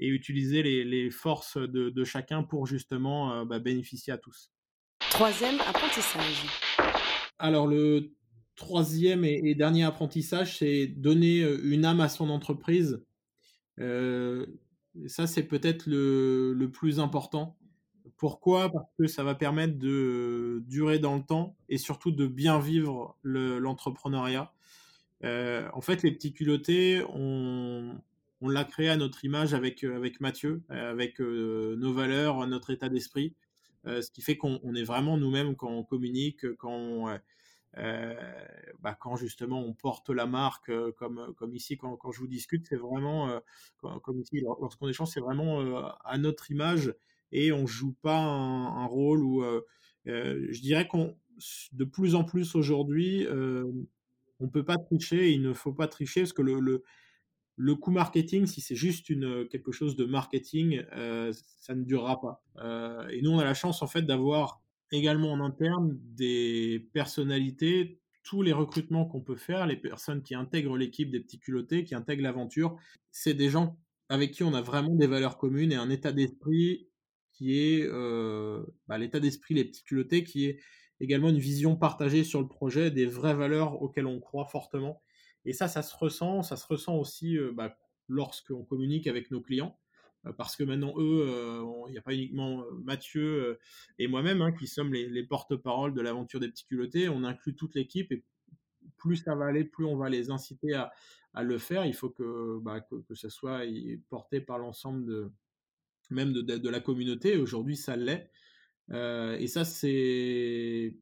et 0.00 0.08
utiliser 0.08 0.62
les, 0.62 1.10
forces 1.10 1.56
de, 1.56 2.04
chacun 2.04 2.42
pour 2.42 2.66
justement 2.66 3.44
bah, 3.46 3.60
bénéficier 3.60 4.12
à 4.12 4.18
tous. 4.18 4.50
Troisième 5.10 5.60
apprentissage. 5.60 6.46
Alors 7.38 7.66
le 7.66 8.12
troisième 8.56 9.24
et, 9.24 9.54
dernier 9.54 9.84
apprentissage, 9.84 10.58
c'est 10.58 10.86
donner 10.86 11.40
une 11.62 11.84
âme 11.84 12.00
à 12.00 12.08
son 12.08 12.30
entreprise. 12.30 13.02
ça, 13.78 15.26
c'est 15.26 15.44
peut-être 15.44 15.86
le, 15.86 16.52
le, 16.52 16.70
plus 16.70 17.00
important. 17.00 17.56
Pourquoi? 18.16 18.70
Parce 18.70 18.90
que 18.98 19.06
ça 19.06 19.24
va 19.24 19.34
permettre 19.34 19.78
de 19.78 20.62
durer 20.66 20.98
dans 20.98 21.16
le 21.16 21.22
temps 21.22 21.56
et 21.68 21.78
surtout 21.78 22.10
de 22.10 22.26
bien 22.26 22.58
vivre 22.58 23.16
l'entrepreneuriat. 23.22 24.52
En 25.24 25.80
fait, 25.80 26.02
les 26.02 26.12
petits 26.12 26.32
culottés, 26.32 27.02
on, 27.14 27.98
l'a 28.42 28.64
créé 28.64 28.88
à 28.88 28.96
notre 28.96 29.24
image 29.24 29.54
avec, 29.54 29.84
avec 29.84 30.20
Mathieu, 30.20 30.62
avec 30.68 31.20
nos 31.20 31.92
valeurs, 31.92 32.46
notre 32.46 32.70
état 32.70 32.88
d'esprit, 32.88 33.34
ce 33.84 34.10
qui 34.10 34.22
fait 34.22 34.36
qu'on 34.36 34.74
est 34.74 34.84
vraiment 34.84 35.16
nous-mêmes 35.16 35.56
quand 35.56 35.70
on 35.70 35.82
communique, 35.82 36.54
quand 36.56 37.18
bah, 37.76 38.94
quand 38.98 39.16
justement 39.16 39.60
on 39.60 39.72
porte 39.72 40.10
la 40.10 40.26
marque, 40.26 40.72
comme, 40.92 41.34
comme 41.36 41.54
ici, 41.54 41.76
quand, 41.76 41.96
quand 41.96 42.12
je 42.12 42.20
vous 42.20 42.26
discute, 42.26 42.66
c'est 42.66 42.76
vraiment, 42.76 43.40
comme 43.80 44.20
ici, 44.20 44.40
lorsqu'on 44.40 44.88
échange, 44.88 45.08
c'est 45.08 45.20
vraiment 45.20 45.60
à 46.04 46.18
notre 46.18 46.50
image 46.50 46.94
et 47.32 47.52
on 47.52 47.66
joue 47.66 47.94
pas 48.02 48.18
un, 48.18 48.86
rôle 48.86 49.22
où 49.22 49.44
je 50.06 50.60
dirais 50.60 50.86
qu'on 50.86 51.16
de 51.72 51.84
plus 51.84 52.14
en 52.14 52.24
plus 52.24 52.54
aujourd'hui 52.54 53.26
on 54.40 54.48
peut 54.48 54.64
pas 54.64 54.76
tricher, 54.78 55.32
il 55.32 55.42
ne 55.42 55.52
faut 55.52 55.72
pas 55.72 55.86
tricher 55.86 56.22
parce 56.22 56.32
que 56.32 56.42
le, 56.42 56.60
le, 56.60 56.82
le 57.56 57.74
coût 57.74 57.90
marketing, 57.90 58.46
si 58.46 58.62
c'est 58.62 58.74
juste 58.74 59.10
une, 59.10 59.46
quelque 59.48 59.70
chose 59.70 59.96
de 59.96 60.06
marketing, 60.06 60.82
ça 61.60 61.74
ne 61.74 61.84
durera 61.84 62.20
pas. 62.20 62.42
et 63.10 63.20
nous, 63.22 63.30
on 63.30 63.38
a 63.38 63.44
la 63.44 63.54
chance 63.54 63.82
en 63.82 63.86
fait 63.86 64.02
d'avoir 64.02 64.62
également 64.92 65.32
en 65.32 65.40
interne 65.40 65.98
des 66.16 66.88
personnalités, 66.92 68.00
tous 68.22 68.42
les 68.42 68.52
recrutements 68.52 69.06
qu'on 69.06 69.20
peut 69.20 69.36
faire, 69.36 69.66
les 69.66 69.76
personnes 69.76 70.22
qui 70.22 70.34
intègrent 70.34 70.76
l'équipe 70.76 71.10
des 71.10 71.20
petits 71.20 71.38
culottés, 71.38 71.84
qui 71.84 71.94
intègrent 71.94 72.22
l'aventure, 72.22 72.76
c'est 73.10 73.34
des 73.34 73.50
gens 73.50 73.78
avec 74.08 74.32
qui 74.32 74.42
on 74.42 74.54
a 74.54 74.60
vraiment 74.60 74.94
des 74.94 75.06
valeurs 75.06 75.38
communes 75.38 75.72
et 75.72 75.76
un 75.76 75.90
état 75.90 76.12
d'esprit 76.12 76.88
qui 77.40 77.58
est 77.58 77.88
bah, 78.86 78.98
l'état 78.98 79.18
d'esprit, 79.18 79.54
les 79.54 79.64
petits 79.64 79.82
culottés, 79.82 80.24
qui 80.24 80.44
est 80.44 80.60
également 81.00 81.30
une 81.30 81.38
vision 81.38 81.74
partagée 81.74 82.22
sur 82.22 82.42
le 82.42 82.46
projet, 82.46 82.90
des 82.90 83.06
vraies 83.06 83.34
valeurs 83.34 83.80
auxquelles 83.80 84.06
on 84.06 84.20
croit 84.20 84.44
fortement. 84.44 85.00
Et 85.46 85.54
ça, 85.54 85.66
ça 85.66 85.80
se 85.80 85.96
ressent, 85.96 86.42
ça 86.42 86.58
se 86.58 86.66
ressent 86.66 86.96
aussi 86.98 87.38
bah, 87.54 87.74
lorsqu'on 88.08 88.62
communique 88.62 89.06
avec 89.06 89.30
nos 89.30 89.40
clients, 89.40 89.78
parce 90.36 90.54
que 90.54 90.64
maintenant, 90.64 90.92
eux, 90.98 91.26
il 91.88 91.92
n'y 91.92 91.98
a 91.98 92.02
pas 92.02 92.12
uniquement 92.12 92.62
Mathieu 92.84 93.58
et 93.98 94.06
moi-même 94.06 94.42
hein, 94.42 94.52
qui 94.52 94.66
sommes 94.66 94.92
les, 94.92 95.24
porte-parole 95.24 95.94
de 95.94 96.02
l'aventure 96.02 96.40
des 96.40 96.48
petits 96.50 96.66
culottés, 96.66 97.08
on 97.08 97.24
inclut 97.24 97.56
toute 97.56 97.74
l'équipe 97.74 98.12
et 98.12 98.22
plus 98.98 99.16
ça 99.16 99.34
va 99.34 99.46
aller, 99.46 99.64
plus 99.64 99.86
on 99.86 99.96
va 99.96 100.10
les 100.10 100.30
inciter 100.30 100.74
à, 100.74 100.92
le 101.42 101.56
faire. 101.56 101.86
Il 101.86 101.94
faut 101.94 102.10
que, 102.10 102.58
bah, 102.60 102.82
que, 102.82 102.96
que 102.96 103.14
ça 103.14 103.30
soit 103.30 103.62
porté 104.10 104.42
par 104.42 104.58
l'ensemble 104.58 105.06
de, 105.06 105.32
même 106.10 106.32
de, 106.32 106.68
la 106.68 106.80
communauté. 106.80 107.36
Aujourd'hui, 107.36 107.76
ça 107.76 107.96
l'est. 107.96 108.30
Euh, 108.90 109.36
et 109.38 109.46
ça, 109.46 109.64
c'est, 109.64 110.96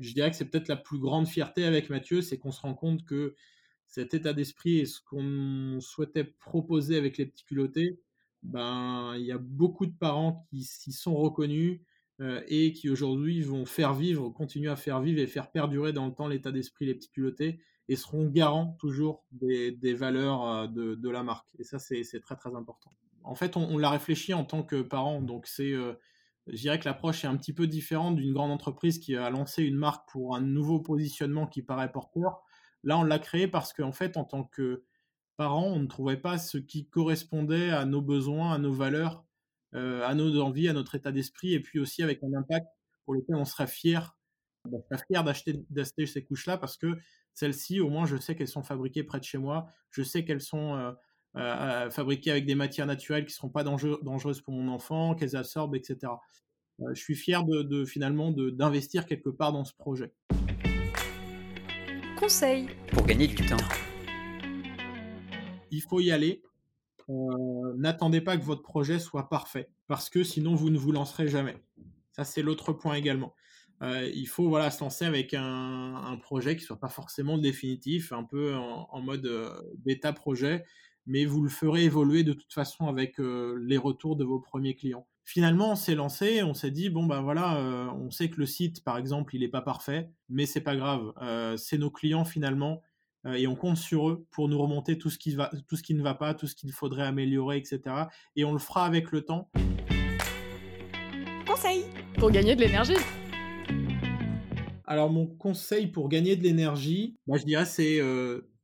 je 0.00 0.12
dirais 0.12 0.30
que 0.30 0.36
c'est 0.36 0.50
peut-être 0.50 0.68
la 0.68 0.76
plus 0.76 0.98
grande 0.98 1.26
fierté 1.26 1.64
avec 1.64 1.90
Mathieu, 1.90 2.22
c'est 2.22 2.38
qu'on 2.38 2.52
se 2.52 2.60
rend 2.60 2.74
compte 2.74 3.04
que 3.04 3.34
cet 3.86 4.14
état 4.14 4.32
d'esprit 4.32 4.78
et 4.78 4.86
ce 4.86 5.00
qu'on 5.00 5.78
souhaitait 5.80 6.24
proposer 6.24 6.96
avec 6.96 7.16
les 7.18 7.26
petits 7.26 7.44
culottés, 7.44 8.00
ben, 8.42 9.14
il 9.16 9.24
y 9.24 9.32
a 9.32 9.38
beaucoup 9.38 9.86
de 9.86 9.96
parents 9.96 10.46
qui 10.50 10.64
s'y 10.64 10.92
sont 10.92 11.14
reconnus 11.14 11.80
euh, 12.20 12.42
et 12.48 12.72
qui 12.72 12.90
aujourd'hui 12.90 13.42
vont 13.42 13.64
faire 13.64 13.94
vivre, 13.94 14.30
continuer 14.30 14.70
à 14.70 14.76
faire 14.76 15.00
vivre 15.00 15.20
et 15.20 15.26
faire 15.26 15.50
perdurer 15.50 15.92
dans 15.92 16.06
le 16.06 16.12
temps 16.12 16.28
l'état 16.28 16.52
d'esprit 16.52 16.86
les 16.86 16.94
petits 16.94 17.10
culottés 17.10 17.60
et 17.88 17.96
seront 17.96 18.26
garants 18.26 18.76
toujours 18.80 19.24
des, 19.32 19.94
valeurs 19.94 20.46
euh, 20.46 20.66
de, 20.66 20.94
de, 20.94 21.10
la 21.10 21.22
marque. 21.22 21.48
Et 21.58 21.64
ça, 21.64 21.78
c'est 21.78 22.20
très 22.20 22.36
très 22.36 22.54
important 22.54 22.92
en 23.26 23.34
fait, 23.34 23.56
on, 23.56 23.76
l'a 23.76 23.90
réfléchi 23.90 24.32
en 24.34 24.44
tant 24.44 24.62
que 24.62 24.82
parent. 24.82 25.20
Donc, 25.20 25.46
c'est, 25.46 25.72
euh, 25.72 25.94
je 26.46 26.56
dirais 26.56 26.78
que 26.78 26.84
l'approche 26.84 27.24
est 27.24 27.28
un 27.28 27.36
petit 27.36 27.52
peu 27.52 27.66
différente 27.66 28.16
d'une 28.16 28.32
grande 28.32 28.52
entreprise 28.52 28.98
qui 28.98 29.16
a 29.16 29.28
lancé 29.30 29.64
une 29.64 29.76
marque 29.76 30.08
pour 30.08 30.36
un 30.36 30.40
nouveau 30.40 30.80
positionnement 30.80 31.46
qui 31.46 31.62
paraît 31.62 31.90
porteur. 31.90 32.40
Là, 32.84 32.96
on 32.98 33.02
l'a 33.02 33.18
créé 33.18 33.48
parce 33.48 33.72
qu'en 33.72 33.92
fait, 33.92 34.16
en 34.16 34.24
tant 34.24 34.44
que 34.44 34.84
parent, 35.36 35.66
on 35.66 35.80
ne 35.80 35.86
trouvait 35.86 36.16
pas 36.16 36.38
ce 36.38 36.56
qui 36.56 36.88
correspondait 36.88 37.70
à 37.70 37.84
nos 37.84 38.00
besoins, 38.00 38.52
à 38.52 38.58
nos 38.58 38.72
valeurs, 38.72 39.24
euh, 39.74 40.06
à 40.06 40.14
nos 40.14 40.40
envies, 40.40 40.68
à 40.68 40.72
notre 40.72 40.94
état 40.94 41.10
d'esprit, 41.10 41.52
et 41.52 41.60
puis 41.60 41.80
aussi 41.80 42.02
avec 42.02 42.22
un 42.22 42.32
impact 42.32 42.66
pour 43.04 43.14
lequel 43.14 43.36
on 43.36 43.44
serait 43.44 43.66
fier, 43.66 44.16
fier 45.08 45.24
d'acheter, 45.24 45.64
d'acheter 45.70 46.06
ces 46.06 46.24
couches-là 46.24 46.58
parce 46.58 46.76
que 46.76 46.96
celles-ci, 47.34 47.80
au 47.80 47.90
moins, 47.90 48.06
je 48.06 48.16
sais 48.16 48.34
qu'elles 48.34 48.48
sont 48.48 48.62
fabriquées 48.62 49.04
près 49.04 49.18
de 49.18 49.24
chez 49.24 49.38
moi, 49.38 49.66
je 49.90 50.02
sais 50.02 50.24
qu'elles 50.24 50.40
sont 50.40 50.94
euh, 51.36 51.40
euh, 51.40 51.90
fabriquées 51.90 52.30
avec 52.30 52.46
des 52.46 52.54
matières 52.54 52.86
naturelles 52.86 53.26
qui 53.26 53.32
ne 53.32 53.36
seront 53.36 53.50
pas 53.50 53.62
dangereuses 53.62 54.40
pour 54.40 54.54
mon 54.54 54.72
enfant, 54.72 55.14
qu'elles 55.14 55.36
absorbent, 55.36 55.74
etc. 55.74 56.14
Euh, 56.80 56.94
je 56.94 57.00
suis 57.00 57.14
fier 57.14 57.44
de, 57.44 57.84
finalement 57.84 58.30
d'investir 58.30 59.04
quelque 59.04 59.28
part 59.28 59.52
dans 59.52 59.64
ce 59.64 59.74
projet. 59.74 60.14
Conseil 62.18 62.68
pour 62.90 63.04
gagner 63.04 63.26
du 63.26 63.34
temps. 63.34 63.56
Il 65.70 65.82
faut 65.82 66.00
y 66.00 66.10
aller. 66.10 66.42
Euh, 67.10 67.74
n'attendez 67.76 68.22
pas 68.22 68.38
que 68.38 68.42
votre 68.42 68.62
projet 68.62 68.98
soit 68.98 69.28
parfait, 69.28 69.68
parce 69.88 70.08
que 70.08 70.24
sinon 70.24 70.54
vous 70.54 70.70
ne 70.70 70.78
vous 70.78 70.90
lancerez 70.90 71.28
jamais. 71.28 71.62
Ça 72.12 72.24
c'est 72.24 72.40
l'autre 72.40 72.72
point 72.72 72.94
également. 72.94 73.34
il 73.82 74.26
faut 74.26 74.48
voilà 74.48 74.70
se 74.70 74.82
lancer 74.82 75.04
avec 75.04 75.34
un, 75.34 76.18
projet 76.22 76.56
qui 76.56 76.64
soit 76.64 76.80
pas 76.80 76.88
forcément 76.88 77.36
définitif, 77.36 78.12
un 78.12 78.24
peu 78.24 78.54
en, 78.54 78.88
en 78.90 79.02
mode 79.02 79.30
bêta 79.84 80.14
projet, 80.14 80.64
mais 81.06 81.24
vous 81.24 81.42
le 81.42 81.48
ferez 81.48 81.84
évoluer 81.84 82.24
de 82.24 82.32
toute 82.32 82.52
façon 82.52 82.86
avec 82.86 83.20
euh, 83.20 83.56
les 83.64 83.76
retours 83.76 84.16
de 84.16 84.24
vos 84.24 84.40
premiers 84.40 84.74
clients. 84.74 85.06
Finalement, 85.24 85.72
on 85.72 85.76
s'est 85.76 85.94
lancé, 85.94 86.42
on 86.42 86.54
s'est 86.54 86.70
dit 86.70 86.88
bon 86.88 87.04
ben 87.04 87.20
voilà, 87.22 87.58
euh, 87.58 87.88
on 87.90 88.10
sait 88.10 88.28
que 88.28 88.38
le 88.38 88.46
site 88.46 88.84
par 88.84 88.96
exemple 88.96 89.34
il 89.34 89.40
n'est 89.40 89.48
pas 89.48 89.62
parfait, 89.62 90.10
mais 90.28 90.46
c'est 90.46 90.60
pas 90.60 90.76
grave, 90.76 91.12
euh, 91.22 91.56
c'est 91.56 91.78
nos 91.78 91.90
clients 91.90 92.24
finalement 92.24 92.82
et 93.34 93.48
on 93.48 93.56
compte 93.56 93.76
sur 93.76 94.08
eux 94.08 94.24
pour 94.30 94.48
nous 94.48 94.56
remonter 94.56 94.98
tout 94.98 95.10
ce 95.10 95.18
qui 95.18 95.34
va, 95.34 95.50
tout 95.66 95.74
ce 95.74 95.82
qui 95.82 95.94
ne 95.94 96.02
va 96.02 96.14
pas, 96.14 96.32
tout 96.32 96.46
ce 96.46 96.54
qu'il 96.54 96.70
faudrait 96.70 97.02
améliorer, 97.02 97.56
etc. 97.56 97.80
Et 98.36 98.44
on 98.44 98.52
le 98.52 98.60
fera 98.60 98.86
avec 98.86 99.10
le 99.10 99.22
temps. 99.22 99.50
Conseil 101.44 101.86
pour 102.18 102.30
gagner 102.30 102.54
de 102.54 102.60
l'énergie. 102.60 102.94
Alors 104.84 105.10
mon 105.10 105.26
conseil 105.26 105.88
pour 105.88 106.08
gagner 106.08 106.36
de 106.36 106.44
l'énergie, 106.44 107.16
bah, 107.26 107.36
je 107.36 107.44
dirais 107.44 107.64
c'est 107.64 108.00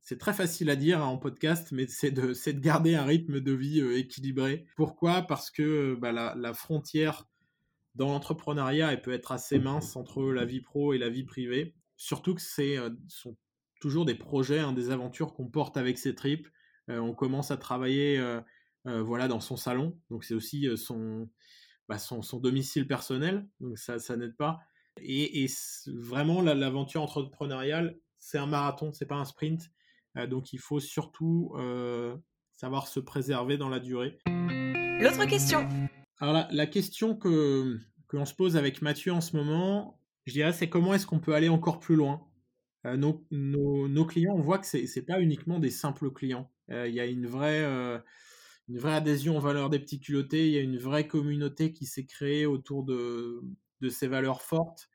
c'est 0.03 0.19
très 0.19 0.35
facile 0.35 0.69
à 0.69 0.77
dire 0.77 1.01
hein, 1.01 1.07
en 1.07 1.17
podcast, 1.17 1.71
mais 1.73 1.87
c'est 1.87 2.11
de, 2.11 2.33
de, 2.53 2.61
garder 2.61 2.95
un 2.95 3.05
rythme 3.05 3.41
de 3.41 3.53
vie 3.53 3.81
euh, 3.81 3.97
équilibré. 3.97 4.67
Pourquoi? 4.77 5.23
Parce 5.23 5.51
que 5.51 5.63
euh, 5.63 5.97
bah, 5.97 6.13
la, 6.13 6.55
frontière 6.55 7.29
dans 7.95 8.09
l'entrepreneuriat, 8.09 8.93
elle 8.93 9.03
peut 9.03 9.13
être 9.13 9.33
assez 9.33 9.59
mince 9.59 9.97
entre 9.97 10.25
la 10.25 10.45
vie 10.45 10.61
pro 10.61 10.93
et 10.93 10.99
la 10.99 11.09
vie 11.09 11.25
privée. 11.25 11.75
Surtout 11.97 12.35
que 12.35 12.41
c'est 12.41 12.77
euh, 12.77 12.91
sont 13.07 13.37
toujours 13.81 14.05
des 14.05 14.15
projets, 14.15 14.59
hein, 14.59 14.73
des 14.73 14.91
aventures 14.91 15.35
qu'on 15.35 15.49
porte 15.49 15.77
avec 15.77 15.99
ses 15.99 16.15
tripes. 16.15 16.49
on 16.89 17.15
commence 17.15 17.51
à 17.51 17.57
travailler 17.57 18.23
voilà, 18.85 19.27
dans 19.27 19.41
son 19.41 19.57
salon, 19.57 19.99
donc 20.09 20.23
c'est 20.23 20.35
aussi 20.35 20.69
bah, 21.89 21.99
son, 21.99 22.23
domicile 22.39 22.87
personnel, 22.87 23.49
donc 23.59 23.77
ça, 23.79 24.17
n'aide 24.17 24.37
pas. 24.37 24.61
Et, 24.99 25.43
et 25.43 25.51
vraiment, 25.89 26.43
l'aventure 26.43 27.03
entrepreneuriale, 27.03 27.99
c'est 28.21 28.39
un 28.39 28.47
marathon, 28.47 28.93
c'est 28.93 29.07
pas 29.07 29.17
un 29.17 29.25
sprint. 29.25 29.69
Euh, 30.17 30.27
donc 30.27 30.53
il 30.53 30.59
faut 30.59 30.81
surtout 30.81 31.53
euh, 31.57 32.17
savoir 32.53 32.87
se 32.87 33.01
préserver 33.01 33.57
dans 33.57 33.69
la 33.69 33.81
durée. 33.81 34.19
L'autre 34.27 35.25
question. 35.27 35.69
Alors 36.19 36.47
la, 36.51 36.67
question 36.67 37.17
que, 37.17 37.79
que 38.09 38.17
l'on 38.17 38.25
se 38.25 38.35
pose 38.35 38.57
avec 38.57 38.83
Mathieu 38.83 39.13
en 39.13 39.21
ce 39.21 39.37
moment, 39.37 40.01
je 40.27 40.33
dirais, 40.33 40.53
c'est 40.53 40.69
comment 40.69 40.95
est-ce 40.95 41.07
qu'on 41.07 41.19
peut 41.19 41.35
aller 41.35 41.49
encore 41.49 41.81
plus 41.81 41.97
loin? 41.97 42.29
Euh, 42.87 42.97
nos, 42.97 43.25
nos, 43.31 44.05
clients, 44.07 44.35
on 44.35 44.43
voit 44.43 44.59
que 44.59 44.67
ce 44.67 44.79
n'est 44.79 45.05
pas 45.05 45.21
uniquement 45.21 45.59
des 45.59 45.71
simples 45.71 46.11
clients. 46.11 46.51
Il 46.69 46.95
y 46.95 47.01
a 47.01 47.07
une 47.07 47.27
vraie, 47.27 47.63
une 48.69 48.79
vraie 48.79 48.95
adhésion 48.95 49.37
aux 49.37 49.41
valeurs 49.41 49.69
des 49.69 49.79
petits 49.79 50.01
culottés. 50.01 50.47
Il 50.47 50.53
y 50.55 50.59
a 50.59 50.63
une 50.63 50.79
vraie 50.79 51.07
communauté 51.07 51.73
qui 51.73 51.85
s'est 51.85 52.07
créée 52.07 52.47
autour 52.47 52.85
de, 52.85 53.43
de 53.83 53.89
ces 53.91 54.07
valeurs 54.07 54.41
fortes. 54.41 54.89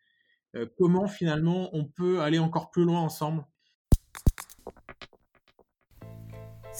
comment 0.79 1.07
finalement 1.07 1.69
on 1.75 1.85
peut 1.85 2.21
aller 2.21 2.39
encore 2.39 2.71
plus 2.71 2.83
loin 2.83 3.01
ensemble? 3.01 3.45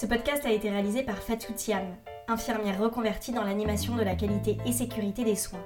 Ce 0.00 0.06
podcast 0.06 0.46
a 0.46 0.52
été 0.52 0.70
réalisé 0.70 1.02
par 1.02 1.16
Fatou 1.16 1.52
Thiam, 1.54 1.82
infirmière 2.28 2.78
reconvertie 2.78 3.32
dans 3.32 3.42
l'animation 3.42 3.96
de 3.96 4.02
la 4.02 4.14
qualité 4.14 4.56
et 4.64 4.70
sécurité 4.70 5.24
des 5.24 5.34
soins. 5.34 5.64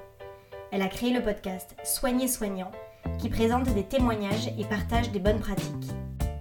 Elle 0.71 0.81
a 0.81 0.87
créé 0.87 1.13
le 1.13 1.21
podcast 1.21 1.75
Soigner 1.83 2.27
soignant, 2.27 2.71
qui 3.19 3.29
présente 3.29 3.71
des 3.75 3.83
témoignages 3.83 4.47
et 4.57 4.65
partage 4.65 5.11
des 5.11 5.19
bonnes 5.19 5.39
pratiques. 5.39 5.91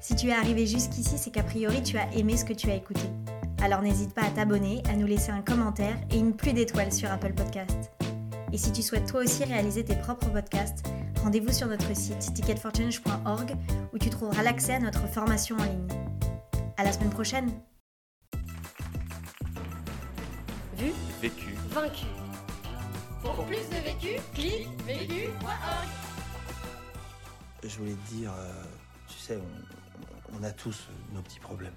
Si 0.00 0.16
tu 0.16 0.28
es 0.28 0.32
arrivé 0.32 0.66
jusqu'ici, 0.66 1.18
c'est 1.18 1.30
qu'a 1.30 1.42
priori 1.42 1.82
tu 1.82 1.98
as 1.98 2.10
aimé 2.14 2.38
ce 2.38 2.46
que 2.46 2.54
tu 2.54 2.70
as 2.70 2.76
écouté. 2.76 3.02
Alors 3.62 3.82
n'hésite 3.82 4.14
pas 4.14 4.24
à 4.24 4.30
t'abonner, 4.30 4.82
à 4.88 4.96
nous 4.96 5.06
laisser 5.06 5.30
un 5.30 5.42
commentaire 5.42 5.98
et 6.10 6.16
une 6.16 6.34
pluie 6.34 6.54
d'étoiles 6.54 6.94
sur 6.94 7.12
Apple 7.12 7.34
Podcast. 7.34 7.92
Et 8.54 8.56
si 8.56 8.72
tu 8.72 8.80
souhaites 8.80 9.06
toi 9.06 9.20
aussi 9.20 9.44
réaliser 9.44 9.84
tes 9.84 9.96
propres 9.96 10.30
podcasts, 10.30 10.86
rendez-vous 11.22 11.52
sur 11.52 11.66
notre 11.66 11.94
site 11.94 12.32
ticketforchange.org 12.32 13.54
où 13.92 13.98
tu 13.98 14.08
trouveras 14.08 14.42
l'accès 14.42 14.76
à 14.76 14.80
notre 14.80 15.06
formation 15.08 15.56
en 15.58 15.64
ligne. 15.64 15.88
À 16.78 16.84
la 16.84 16.92
semaine 16.92 17.10
prochaine! 17.10 17.52
Vu, 20.82 20.92
Vécu. 21.20 21.54
vaincu. 21.68 22.06
Pour 23.22 23.44
plus 23.46 23.68
de 23.68 23.76
vécu, 23.84 24.20
clique 24.34 24.68
vécu.org. 24.84 25.88
Je 27.62 27.78
voulais 27.78 27.92
te 27.92 28.10
dire, 28.14 28.32
euh, 28.36 28.64
tu 29.06 29.14
sais, 29.16 29.38
on, 29.38 30.36
on 30.40 30.42
a 30.42 30.50
tous 30.50 30.88
nos 31.12 31.22
petits 31.22 31.38
problèmes. 31.38 31.74